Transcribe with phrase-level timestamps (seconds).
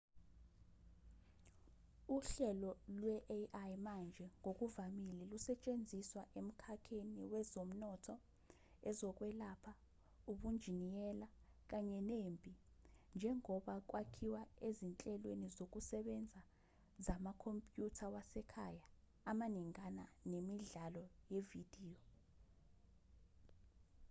[2.15, 8.15] uhlelo lwe-ai manje ngokuvamile lusetshenziswa emkhakheni wezomnotho
[8.89, 9.71] ezokwelapha
[10.31, 11.27] ubunjiniyela
[11.69, 12.51] kanye nempi
[13.15, 16.41] njengoba kwakhiwe ezinhlelweni zokusebenza
[17.05, 18.83] zamakhompyutha wasekhaya
[19.31, 22.01] amaningana nemidlalo yevidiyo